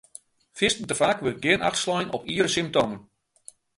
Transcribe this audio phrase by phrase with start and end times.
[0.57, 2.99] Fierstente faak wurdt gjin acht slein op iere symptomen.